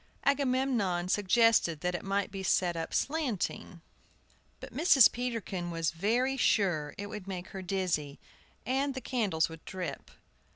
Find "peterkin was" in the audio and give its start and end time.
5.11-5.91